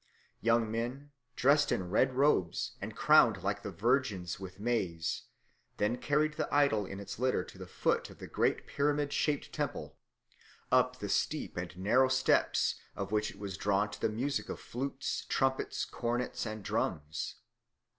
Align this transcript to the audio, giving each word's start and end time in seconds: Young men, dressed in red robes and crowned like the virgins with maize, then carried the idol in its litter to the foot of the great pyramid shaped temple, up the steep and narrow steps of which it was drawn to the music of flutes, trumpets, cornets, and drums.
Young 0.41 0.71
men, 0.71 1.11
dressed 1.35 1.71
in 1.71 1.91
red 1.91 2.15
robes 2.15 2.71
and 2.81 2.95
crowned 2.95 3.43
like 3.43 3.61
the 3.61 3.69
virgins 3.69 4.39
with 4.39 4.59
maize, 4.59 5.25
then 5.77 5.97
carried 5.97 6.37
the 6.37 6.51
idol 6.51 6.87
in 6.87 6.99
its 6.99 7.19
litter 7.19 7.43
to 7.43 7.57
the 7.59 7.67
foot 7.67 8.09
of 8.09 8.17
the 8.17 8.25
great 8.25 8.65
pyramid 8.65 9.13
shaped 9.13 9.53
temple, 9.53 9.99
up 10.71 10.97
the 10.97 11.07
steep 11.07 11.55
and 11.55 11.77
narrow 11.77 12.07
steps 12.09 12.79
of 12.95 13.11
which 13.11 13.29
it 13.29 13.37
was 13.37 13.57
drawn 13.57 13.91
to 13.91 14.01
the 14.01 14.09
music 14.09 14.49
of 14.49 14.59
flutes, 14.59 15.23
trumpets, 15.29 15.85
cornets, 15.85 16.47
and 16.47 16.63
drums. 16.63 17.35